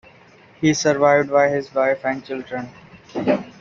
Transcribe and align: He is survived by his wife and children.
He 0.59 0.71
is 0.71 0.79
survived 0.79 1.29
by 1.29 1.49
his 1.49 1.71
wife 1.75 2.03
and 2.05 2.25
children. 2.25 2.67